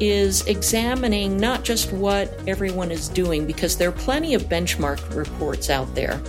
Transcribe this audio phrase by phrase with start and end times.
[0.00, 5.70] is examining not just what everyone is doing, because there are plenty of benchmark reports
[5.70, 6.20] out there,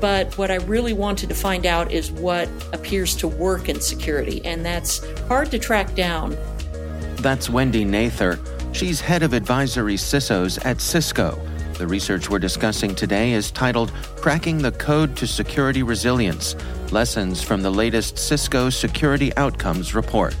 [0.00, 4.44] but what I really wanted to find out is what appears to work in security,
[4.44, 6.36] and that's hard to track down.
[7.16, 8.38] That's Wendy Nather.
[8.72, 11.38] She's head of advisory CISOs at Cisco.
[11.74, 16.54] The research we're discussing today is titled Cracking the Code to Security Resilience
[16.92, 20.34] Lessons from the latest Cisco Security Outcomes Report.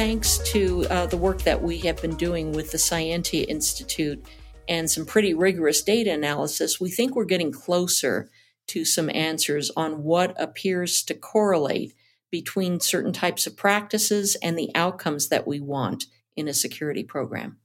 [0.00, 4.24] Thanks to uh, the work that we have been doing with the Cyentia Institute
[4.66, 8.30] and some pretty rigorous data analysis, we think we're getting closer
[8.68, 11.92] to some answers on what appears to correlate
[12.30, 17.58] between certain types of practices and the outcomes that we want in a security program.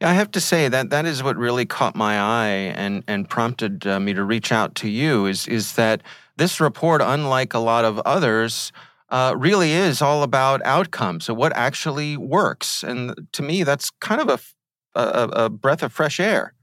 [0.00, 3.84] I have to say that that is what really caught my eye and and prompted
[3.84, 6.04] uh, me to reach out to you is is that
[6.36, 8.70] this report, unlike a lot of others,
[9.08, 11.28] uh, really is all about outcomes.
[11.28, 15.92] and what actually works, and to me, that's kind of a, a, a breath of
[15.92, 16.54] fresh air.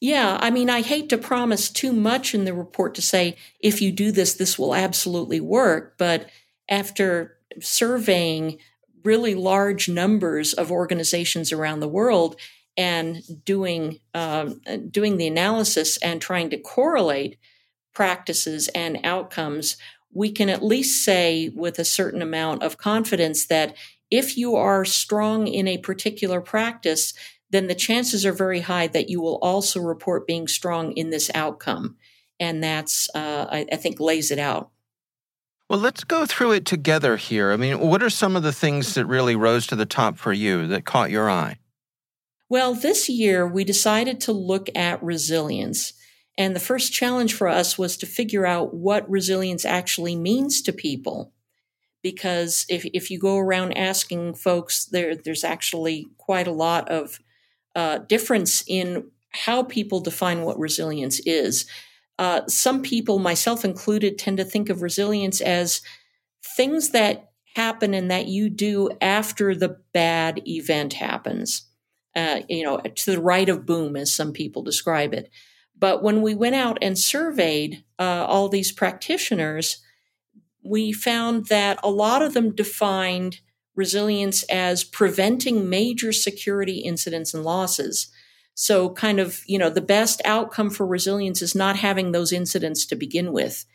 [0.00, 3.80] Yeah, I mean, I hate to promise too much in the report to say if
[3.80, 5.94] you do this, this will absolutely work.
[5.96, 6.28] But
[6.68, 8.58] after surveying
[9.04, 12.36] really large numbers of organizations around the world
[12.76, 17.38] and doing um, doing the analysis and trying to correlate
[17.94, 19.78] practices and outcomes,
[20.16, 23.76] we can at least say with a certain amount of confidence that
[24.10, 27.12] if you are strong in a particular practice,
[27.50, 31.30] then the chances are very high that you will also report being strong in this
[31.34, 31.96] outcome.
[32.40, 34.70] And that's, uh, I, I think, lays it out.
[35.68, 37.52] Well, let's go through it together here.
[37.52, 40.32] I mean, what are some of the things that really rose to the top for
[40.32, 41.58] you that caught your eye?
[42.48, 45.92] Well, this year we decided to look at resilience.
[46.38, 50.72] And the first challenge for us was to figure out what resilience actually means to
[50.72, 51.32] people.
[52.02, 57.18] Because if, if you go around asking folks, there, there's actually quite a lot of
[57.74, 61.66] uh, difference in how people define what resilience is.
[62.18, 65.82] Uh, some people, myself included, tend to think of resilience as
[66.56, 71.66] things that happen and that you do after the bad event happens.
[72.14, 75.30] Uh, you know, to the right of boom, as some people describe it.
[75.78, 79.82] But when we went out and surveyed uh, all these practitioners,
[80.62, 83.40] we found that a lot of them defined
[83.74, 88.08] resilience as preventing major security incidents and losses.
[88.54, 92.86] So, kind of, you know, the best outcome for resilience is not having those incidents
[92.86, 93.66] to begin with.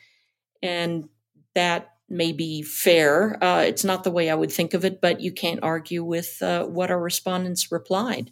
[0.63, 1.07] And
[1.53, 3.41] that may be fair.
[3.43, 6.41] Uh, it's not the way I would think of it, but you can't argue with
[6.41, 8.31] uh, what our respondents replied.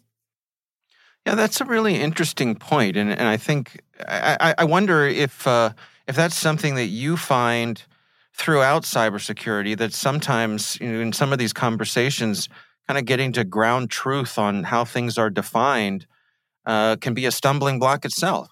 [1.30, 5.74] Yeah, that's a really interesting point, and and I think I, I wonder if uh,
[6.08, 7.84] if that's something that you find
[8.34, 12.50] throughout cybersecurity that sometimes you know, in some of these conversations,
[12.88, 16.08] kind of getting to ground truth on how things are defined
[16.66, 18.50] uh, can be a stumbling block itself.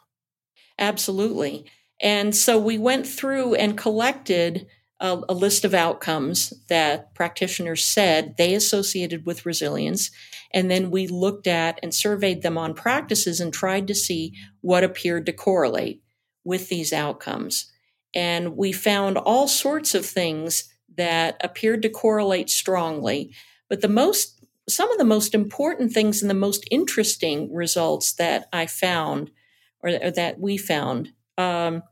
[0.78, 1.66] Absolutely.
[2.00, 4.68] And so we went through and collected
[5.00, 10.10] a, a, list of outcomes that practitioners said they associated with resilience.
[10.52, 14.84] And then we looked at and surveyed them on practices and tried to see what
[14.84, 16.02] appeared to correlate
[16.44, 17.72] with these outcomes.
[18.16, 20.64] And we found all sorts of things
[20.96, 23.34] that appeared to correlate strongly.
[23.70, 24.34] But the most
[24.70, 29.32] some of the most important things and the most interesting results that I found,
[29.80, 31.84] or, or that we found, um,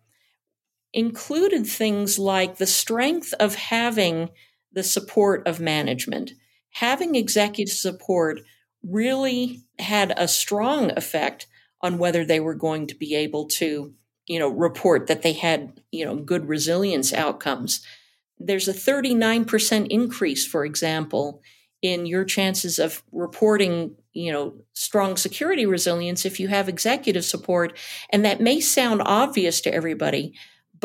[0.96, 4.30] included things like the strength of having
[4.72, 6.32] the support of management.
[6.72, 8.40] Having executive support
[8.82, 11.48] really had a strong effect
[11.82, 13.94] on whether they were going to be able to,
[14.26, 17.86] you know, report that they had, you know, good resilience outcomes.
[18.40, 21.42] There's a 39% increase, for example,
[21.82, 27.78] in your chances of reporting you know strong security resilience if you have executive support
[28.10, 30.34] and that may sound obvious to everybody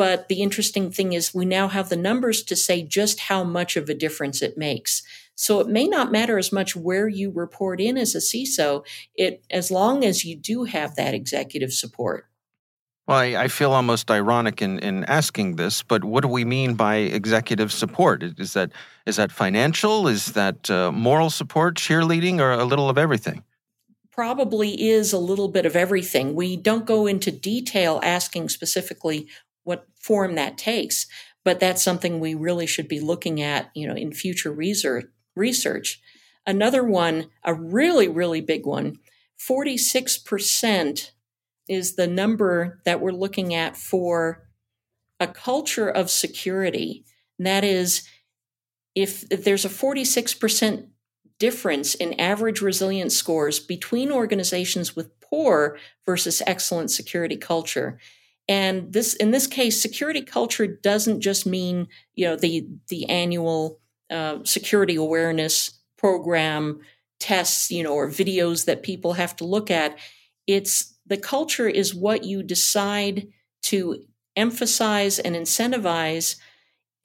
[0.01, 3.77] but the interesting thing is we now have the numbers to say just how much
[3.77, 5.03] of a difference it makes
[5.35, 8.83] so it may not matter as much where you report in as a CISO
[9.13, 12.25] it as long as you do have that executive support
[13.07, 16.75] well, I, I, feel almost ironic in, in asking this, but what do we mean
[16.75, 18.23] by executive support?
[18.23, 18.71] Is that
[19.05, 20.07] is that financial?
[20.07, 23.43] Is that uh, moral support, cheerleading, or a little of everything?
[24.11, 26.35] Probably is a little bit of everything.
[26.35, 29.27] We don't go into detail asking specifically
[29.63, 31.07] what form that takes,
[31.43, 35.05] but that's something we really should be looking at, you know, in future research.
[35.35, 36.01] Research.
[36.45, 38.97] Another one, a really really big one,
[39.37, 41.13] forty six percent
[41.69, 44.49] is the number that we're looking at for
[45.21, 47.05] a culture of security.
[47.37, 48.07] And that is,
[48.95, 50.87] if, if there's a 46%
[51.39, 57.97] difference in average resilience scores between organizations with poor versus excellent security culture.
[58.51, 63.79] And this, in this case, security culture doesn't just mean, you know, the the annual
[64.09, 66.81] uh, security awareness program
[67.17, 69.97] tests, you know, or videos that people have to look at.
[70.47, 73.29] It's the culture is what you decide
[73.63, 74.03] to
[74.35, 76.35] emphasize and incentivize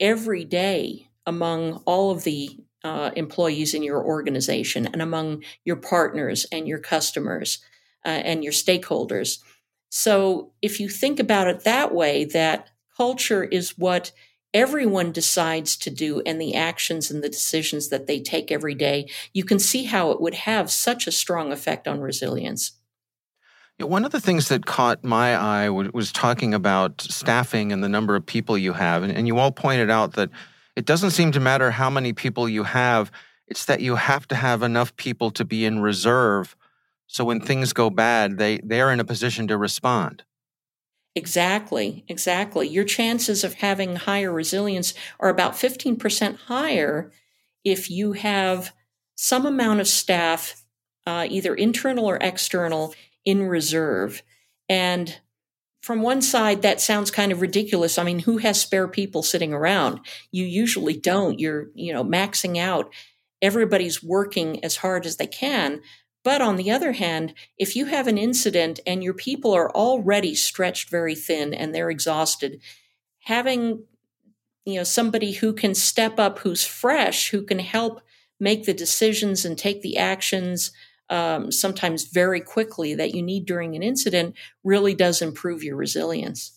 [0.01, 6.45] every day among all of the uh, employees in your organization and among your partners
[6.51, 7.59] and your customers
[8.05, 9.39] uh, and your stakeholders.
[9.89, 14.11] So if you think about it that way, that culture is what
[14.53, 19.09] everyone decides to do and the actions and the decisions that they take every day,
[19.33, 22.71] you can see how it would have such a strong effect on resilience.
[23.79, 28.15] One of the things that caught my eye was talking about staffing and the number
[28.15, 29.03] of people you have.
[29.03, 30.31] And you all pointed out that
[30.75, 33.11] it doesn't seem to matter how many people you have,
[33.47, 36.55] it's that you have to have enough people to be in reserve.
[37.07, 40.23] So when things go bad, they, they're in a position to respond.
[41.15, 42.67] Exactly, exactly.
[42.67, 47.11] Your chances of having higher resilience are about 15% higher
[47.63, 48.71] if you have
[49.15, 50.63] some amount of staff,
[51.07, 52.93] uh, either internal or external,
[53.25, 54.21] in reserve.
[54.69, 55.17] And
[55.81, 57.97] from one side, that sounds kind of ridiculous.
[57.97, 59.99] I mean, who has spare people sitting around?
[60.31, 61.39] You usually don't.
[61.39, 62.93] You're, you know, maxing out.
[63.41, 65.81] Everybody's working as hard as they can.
[66.27, 70.35] But on the other hand, if you have an incident and your people are already
[70.35, 72.59] stretched very thin and they're exhausted,
[73.19, 73.85] having
[74.65, 78.01] you know somebody who can step up, who's fresh, who can help
[78.41, 80.73] make the decisions and take the actions
[81.09, 86.56] um, sometimes very quickly that you need during an incident really does improve your resilience.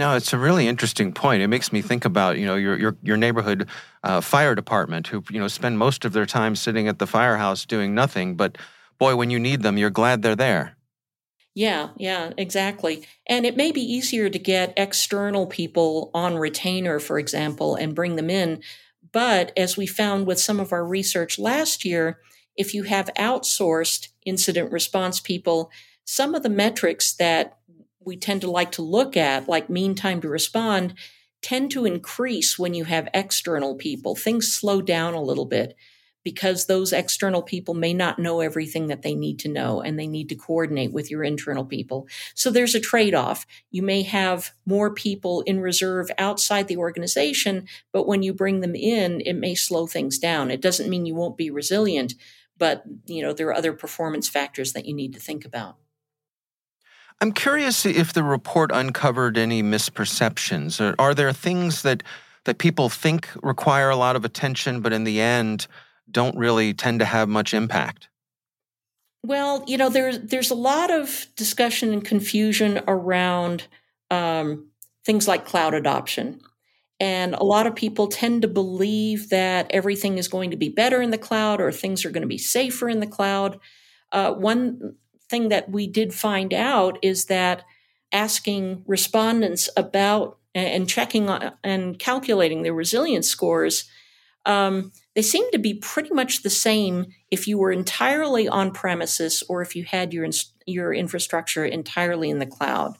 [0.00, 1.42] No, it's a really interesting point.
[1.42, 3.68] It makes me think about you know your your, your neighborhood
[4.02, 7.66] uh, fire department who you know spend most of their time sitting at the firehouse
[7.66, 8.56] doing nothing, but
[8.98, 10.74] boy, when you need them, you're glad they're there.
[11.54, 13.06] Yeah, yeah, exactly.
[13.26, 18.16] And it may be easier to get external people on retainer, for example, and bring
[18.16, 18.62] them in.
[19.12, 22.20] But as we found with some of our research last year,
[22.56, 25.70] if you have outsourced incident response people,
[26.06, 27.59] some of the metrics that
[28.04, 30.94] we tend to like to look at, like mean time to respond,
[31.42, 34.14] tend to increase when you have external people.
[34.14, 35.76] Things slow down a little bit
[36.22, 40.06] because those external people may not know everything that they need to know and they
[40.06, 42.06] need to coordinate with your internal people.
[42.34, 43.46] So there's a trade off.
[43.70, 48.74] You may have more people in reserve outside the organization, but when you bring them
[48.74, 50.50] in, it may slow things down.
[50.50, 52.14] It doesn't mean you won't be resilient,
[52.58, 55.76] but you know, there are other performance factors that you need to think about.
[57.20, 60.80] I'm curious if the report uncovered any misperceptions.
[60.80, 62.02] Are, are there things that
[62.44, 65.66] that people think require a lot of attention, but in the end
[66.10, 68.08] don't really tend to have much impact?
[69.22, 73.66] Well, you know, there's there's a lot of discussion and confusion around
[74.10, 74.70] um,
[75.04, 76.40] things like cloud adoption,
[76.98, 81.02] and a lot of people tend to believe that everything is going to be better
[81.02, 83.60] in the cloud or things are going to be safer in the cloud.
[84.10, 84.96] Uh, one
[85.30, 87.64] thing that we did find out is that
[88.12, 93.88] asking respondents about and checking on, and calculating their resilience scores,
[94.44, 99.44] um, they seem to be pretty much the same if you were entirely on premises
[99.48, 100.28] or if you had your
[100.66, 102.96] your infrastructure entirely in the cloud.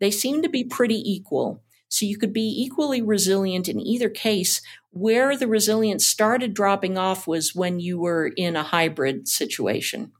[0.00, 1.62] They seem to be pretty equal.
[1.88, 4.62] So you could be equally resilient in either case.
[4.90, 10.12] Where the resilience started dropping off was when you were in a hybrid situation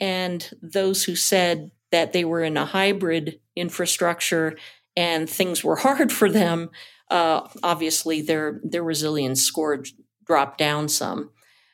[0.00, 4.56] and those who said that they were in a hybrid infrastructure
[4.96, 6.70] and things were hard for them,
[7.10, 9.84] uh, obviously their their resilience score
[10.26, 11.30] dropped down some.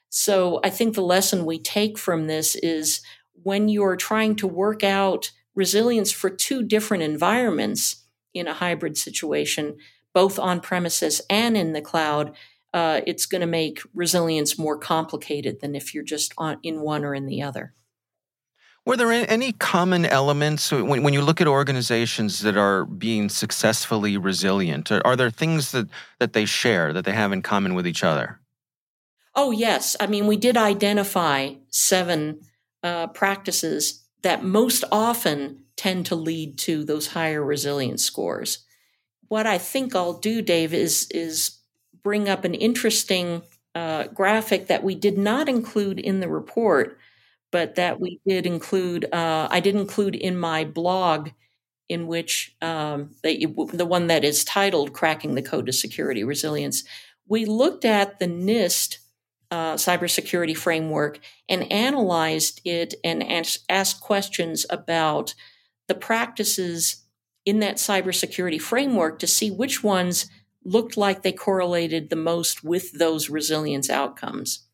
[0.08, 3.02] So I think the lesson we take from this is
[3.42, 9.76] when you're trying to work out resilience for two different environments in a hybrid situation,
[10.14, 12.34] both on premises and in the cloud,
[12.72, 17.04] uh, it's going to make resilience more complicated than if you're just on, in one
[17.04, 17.74] or in the other.
[18.86, 24.16] Were there any common elements when, when you look at organizations that are being successfully
[24.16, 24.92] resilient?
[24.92, 25.88] Are, are there things that,
[26.20, 28.38] that they share, that they have in common with each other?
[29.34, 29.96] Oh, yes.
[29.98, 32.42] I mean, we did identify seven
[32.84, 38.64] uh, practices that most often tend to lead to those higher resilience scores.
[39.26, 41.58] What I think I'll do, Dave, is, is
[42.04, 43.42] bring up an interesting
[43.74, 46.98] uh, graphic that we did not include in the report
[47.56, 49.06] but that we did include.
[49.10, 51.30] Uh, I did include in my blog,
[51.88, 53.46] in which um, the,
[53.86, 56.84] one that is titled "Cracking the Code to Security Resilience."
[57.26, 58.98] We looked at the NIST
[59.50, 65.34] uh, cybersecurity framework and analyzed it and asked, asked questions about
[65.88, 67.04] the practices
[67.46, 70.26] in that cybersecurity framework to see which ones
[70.62, 74.65] looked like they correlated the most with those resilience outcomes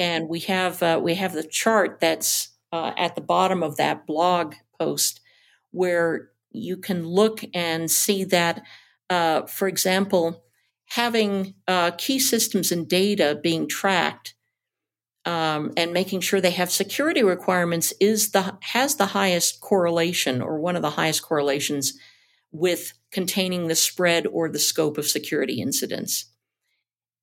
[0.00, 4.06] and we have uh, we have the chart that's uh, at the bottom of that
[4.06, 5.20] blog post
[5.72, 8.62] where you can look and see that,
[9.10, 10.42] uh, for example,
[10.86, 14.34] having uh, key systems and data being tracked
[15.26, 20.58] um, and making sure they have security requirements is the has the highest correlation or
[20.58, 21.92] one of the highest correlations
[22.52, 26.24] with containing the spread or the scope of security incidents.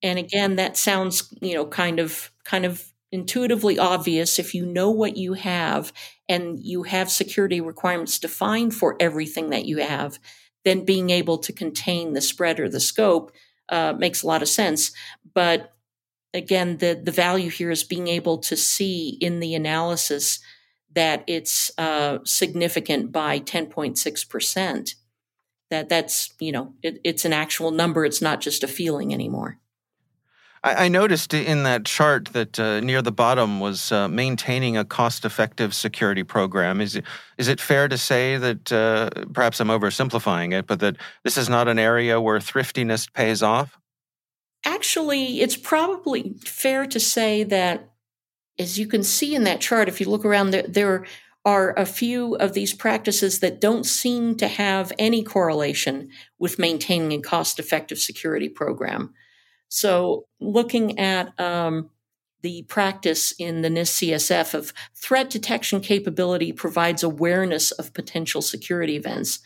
[0.02, 4.90] And again, that sounds, you know, kind of kind of intuitively obvious if you know
[4.90, 5.92] what you have
[6.28, 10.18] and you have security requirements defined for everything that you have,
[10.64, 13.32] then being able to contain the spread or the scope
[13.70, 14.92] uh, makes a lot of sense.
[15.34, 15.72] But
[16.34, 20.40] again, the the value here is being able to see in the analysis
[20.94, 24.94] that it's uh, significant by 10.6 percent.
[25.70, 28.04] That that's you know it, it's an actual number.
[28.04, 29.58] It's not just a feeling anymore.
[30.64, 34.84] I, I noticed in that chart that uh, near the bottom was uh, maintaining a
[34.84, 36.80] cost-effective security program.
[36.80, 37.04] Is it,
[37.36, 41.48] is it fair to say that uh, perhaps I'm oversimplifying it, but that this is
[41.48, 43.78] not an area where thriftiness pays off?
[44.64, 47.90] Actually, it's probably fair to say that,
[48.58, 51.06] as you can see in that chart, if you look around, there, there
[51.44, 57.20] are a few of these practices that don't seem to have any correlation with maintaining
[57.20, 59.14] a cost effective security program.
[59.68, 61.90] So, looking at um,
[62.42, 68.96] the practice in the NIST CSF of threat detection capability provides awareness of potential security
[68.96, 69.40] events.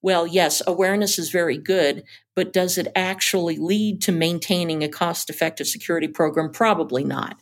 [0.00, 2.04] well, yes, awareness is very good,
[2.36, 6.50] but does it actually lead to maintaining a cost effective security program?
[6.52, 7.40] Probably not.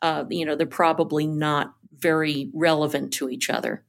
[0.00, 3.84] Uh, you know, they're probably not very relevant to each other.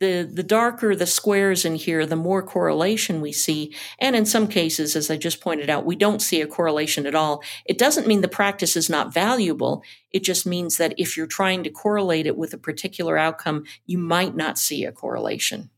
[0.00, 3.74] The, the darker the squares in here, the more correlation we see.
[3.98, 7.14] And in some cases, as I just pointed out, we don't see a correlation at
[7.14, 7.42] all.
[7.66, 9.82] It doesn't mean the practice is not valuable.
[10.10, 13.98] It just means that if you're trying to correlate it with a particular outcome, you
[13.98, 15.68] might not see a correlation.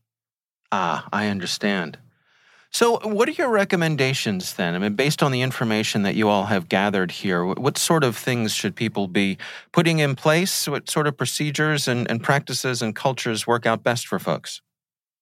[0.71, 1.99] Ah, I understand.
[2.73, 4.73] So, what are your recommendations then?
[4.73, 8.17] I mean, based on the information that you all have gathered here, what sort of
[8.17, 9.37] things should people be
[9.71, 10.67] putting in place?
[10.67, 14.61] What sort of procedures and, and practices and cultures work out best for folks?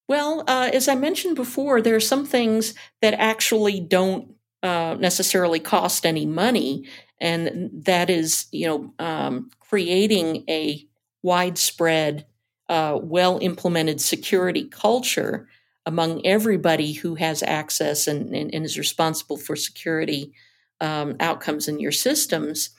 [0.07, 5.59] Well, uh, as I mentioned before, there are some things that actually don't uh, necessarily
[5.59, 6.87] cost any money,
[7.19, 10.87] and that is, you know, um, creating a
[11.21, 12.25] widespread
[12.69, 15.49] uh, well implemented security culture
[15.85, 20.33] among everybody who has access and, and, and is responsible for security
[20.79, 22.69] um, outcomes in your systems,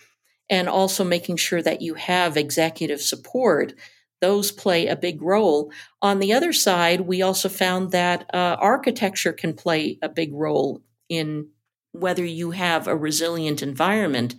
[0.51, 3.75] and also making sure that you have executive support.
[4.21, 5.73] Those play a big role.
[6.01, 10.83] On the other side, we also found that uh, architecture can play a big role
[11.09, 11.49] in
[11.93, 14.35] whether you have a resilient environment.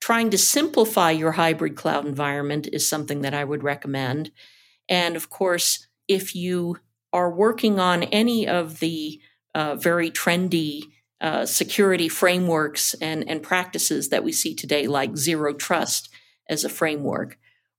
[0.00, 4.30] Trying to simplify your hybrid cloud environment is something that I would recommend.
[4.88, 6.78] And of course, if you
[7.12, 9.20] are working on any of the
[9.54, 10.82] uh, very trendy
[11.20, 16.10] uh, security frameworks and, and practices that we see today, like zero trust
[16.48, 17.38] as a framework,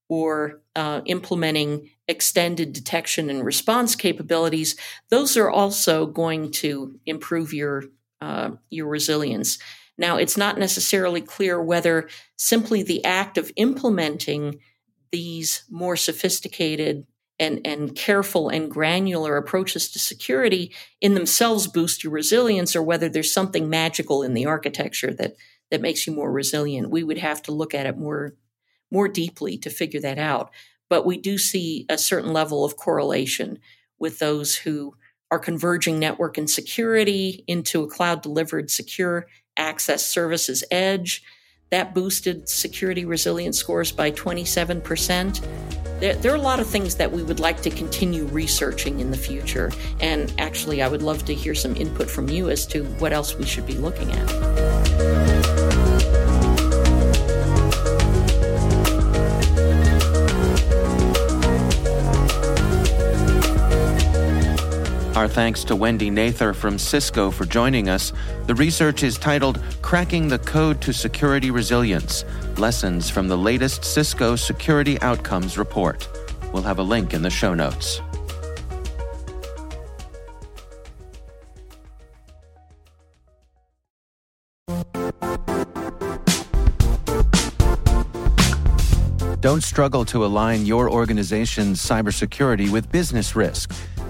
[0.09, 4.75] or uh, implementing extended detection and response capabilities,
[5.09, 7.83] those are also going to improve your
[8.21, 9.59] uh, your resilience.
[9.97, 14.59] Now, it's not necessarily clear whether simply the act of implementing
[15.11, 17.05] these more sophisticated
[17.39, 23.07] and, and careful and granular approaches to security in themselves boost your resilience or whether
[23.07, 25.35] there's something magical in the architecture that,
[25.71, 26.89] that makes you more resilient.
[26.89, 28.35] We would have to look at it more,
[28.91, 30.51] more deeply to figure that out.
[30.89, 33.59] But we do see a certain level of correlation
[33.99, 34.95] with those who
[35.31, 41.21] are converging network and security into a cloud delivered secure access services edge
[41.69, 45.78] that boosted security resilience scores by 27%.
[45.99, 49.11] There, there, are a lot of things that we would like to continue researching in
[49.11, 49.71] the future.
[49.99, 53.35] And actually, I would love to hear some input from you as to what else
[53.35, 54.68] we should be looking at.
[65.19, 68.13] Our thanks to Wendy Nather from Cisco for joining us.
[68.45, 72.23] The research is titled Cracking the Code to Security Resilience
[72.57, 76.07] Lessons from the latest Cisco Security Outcomes Report.
[76.53, 77.99] We'll have a link in the show notes.
[89.41, 93.73] Don't struggle to align your organization's cybersecurity with business risk.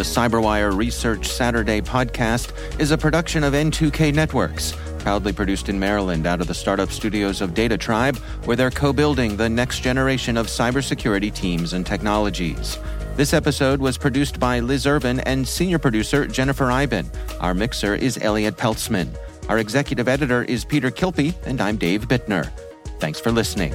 [0.00, 6.26] The CyberWire Research Saturday podcast is a production of N2K Networks, proudly produced in Maryland
[6.26, 10.38] out of the startup studios of Data Tribe, where they're co building the next generation
[10.38, 12.78] of cybersecurity teams and technologies.
[13.16, 17.10] This episode was produced by Liz Irvin and senior producer Jennifer Eiben.
[17.38, 19.14] Our mixer is Elliot Peltzman.
[19.50, 22.50] Our executive editor is Peter Kilpe, and I'm Dave Bittner.
[23.00, 23.74] Thanks for listening.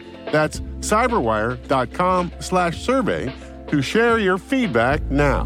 [0.31, 3.33] That's cyberwire.com slash survey
[3.67, 5.43] to share your feedback now.